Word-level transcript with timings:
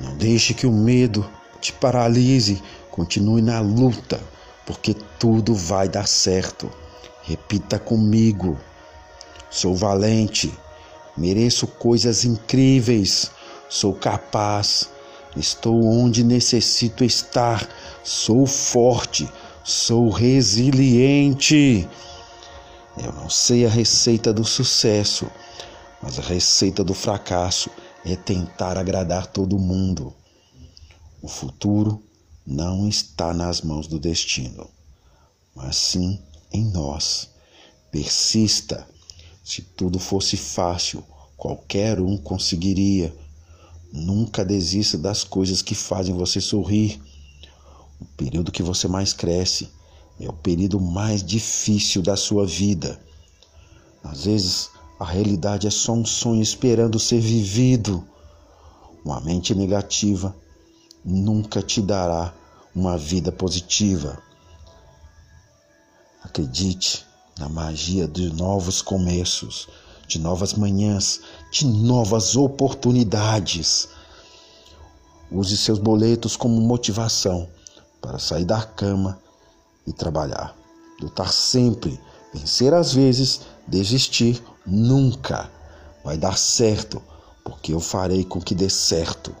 Não 0.00 0.16
deixe 0.16 0.54
que 0.54 0.66
o 0.66 0.72
medo 0.72 1.28
te 1.60 1.72
paralise. 1.72 2.62
Continue 2.90 3.42
na 3.42 3.60
luta, 3.60 4.20
porque 4.66 4.94
tudo 5.18 5.54
vai 5.54 5.88
dar 5.88 6.06
certo. 6.06 6.70
Repita 7.22 7.78
comigo: 7.78 8.58
sou 9.50 9.74
valente, 9.74 10.52
mereço 11.16 11.66
coisas 11.66 12.24
incríveis, 12.24 13.30
sou 13.68 13.94
capaz, 13.94 14.88
estou 15.36 15.84
onde 15.84 16.24
necessito 16.24 17.04
estar, 17.04 17.68
sou 18.02 18.46
forte, 18.46 19.30
sou 19.62 20.08
resiliente. 20.08 21.88
Eu 22.96 23.12
não 23.12 23.30
sei 23.30 23.64
a 23.64 23.68
receita 23.68 24.32
do 24.32 24.44
sucesso, 24.44 25.30
mas 26.02 26.18
a 26.18 26.22
receita 26.22 26.82
do 26.82 26.94
fracasso 26.94 27.70
é 28.04 28.16
tentar 28.16 28.76
agradar 28.78 29.26
todo 29.26 29.58
mundo. 29.58 30.14
O 31.22 31.28
futuro 31.28 32.02
não 32.46 32.88
está 32.88 33.32
nas 33.34 33.60
mãos 33.60 33.86
do 33.86 33.98
destino, 33.98 34.68
mas 35.54 35.76
sim 35.76 36.20
em 36.52 36.64
nós. 36.64 37.28
Persista. 37.90 38.86
Se 39.44 39.62
tudo 39.62 39.98
fosse 39.98 40.36
fácil, 40.36 41.04
qualquer 41.36 42.00
um 42.00 42.16
conseguiria. 42.16 43.14
Nunca 43.92 44.44
desista 44.44 44.96
das 44.96 45.24
coisas 45.24 45.60
que 45.60 45.74
fazem 45.74 46.14
você 46.14 46.40
sorrir. 46.40 47.00
O 48.00 48.04
período 48.04 48.52
que 48.52 48.62
você 48.62 48.86
mais 48.86 49.12
cresce 49.12 49.68
é 50.18 50.28
o 50.28 50.32
período 50.32 50.80
mais 50.80 51.22
difícil 51.22 52.00
da 52.02 52.16
sua 52.16 52.46
vida. 52.46 53.00
Às 54.02 54.24
vezes, 54.24 54.70
a 55.00 55.04
realidade 55.06 55.66
é 55.66 55.70
só 55.70 55.92
um 55.92 56.04
sonho 56.04 56.42
esperando 56.42 57.00
ser 57.00 57.20
vivido. 57.20 58.06
Uma 59.02 59.18
mente 59.18 59.54
negativa 59.54 60.36
nunca 61.02 61.62
te 61.62 61.80
dará 61.80 62.34
uma 62.76 62.98
vida 62.98 63.32
positiva. 63.32 64.22
Acredite 66.22 67.06
na 67.38 67.48
magia 67.48 68.06
de 68.06 68.30
novos 68.34 68.82
começos, 68.82 69.68
de 70.06 70.18
novas 70.18 70.52
manhãs, 70.52 71.22
de 71.50 71.64
novas 71.64 72.36
oportunidades. 72.36 73.88
Use 75.32 75.56
seus 75.56 75.78
boletos 75.78 76.36
como 76.36 76.60
motivação 76.60 77.48
para 78.02 78.18
sair 78.18 78.44
da 78.44 78.62
cama 78.62 79.18
e 79.86 79.94
trabalhar. 79.94 80.54
Lutar 81.00 81.32
sempre, 81.32 81.98
vencer 82.34 82.74
às 82.74 82.92
vezes, 82.92 83.40
desistir 83.66 84.42
nunca. 84.66 85.50
Vai 86.04 86.16
dar 86.16 86.36
certo, 86.38 87.02
porque 87.44 87.72
eu 87.72 87.80
farei 87.80 88.24
com 88.24 88.40
que 88.40 88.54
dê 88.54 88.70
certo. 88.70 89.34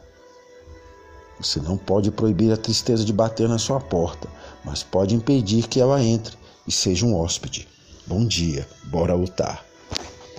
Você 1.40 1.58
não 1.60 1.76
pode 1.76 2.10
proibir 2.10 2.52
a 2.52 2.56
tristeza 2.56 3.04
de 3.04 3.12
bater 3.12 3.48
na 3.48 3.58
sua 3.58 3.80
porta, 3.80 4.28
mas 4.64 4.82
pode 4.82 5.14
impedir 5.14 5.66
que 5.68 5.80
ela 5.80 6.02
entre 6.02 6.36
e 6.66 6.72
seja 6.72 7.06
um 7.06 7.16
hóspede. 7.16 7.66
Bom 8.06 8.26
dia, 8.26 8.68
bora 8.84 9.14
lutar. 9.14 9.69